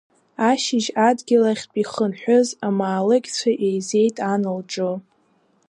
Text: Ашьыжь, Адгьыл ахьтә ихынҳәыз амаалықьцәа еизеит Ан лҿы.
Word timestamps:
Ашьыжь, 0.49 0.89
Адгьыл 1.07 1.43
ахьтә 1.51 1.77
ихынҳәыз 1.81 2.47
амаалықьцәа 2.67 3.51
еизеит 3.67 4.15
Ан 4.31 4.43
лҿы. 4.57 4.91